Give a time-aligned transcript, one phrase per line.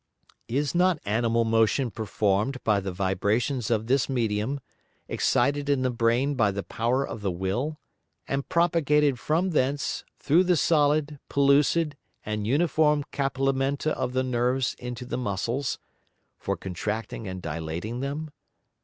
[0.47, 4.59] Is not Animal Motion perform'd by the Vibrations of this Medium,
[5.07, 7.77] excited in the Brain by the power of the Will,
[8.27, 11.95] and propagated from thence through the solid, pellucid
[12.25, 15.77] and uniform Capillamenta of the Nerves into the Muscles,
[16.39, 18.31] for contracting and dilating them?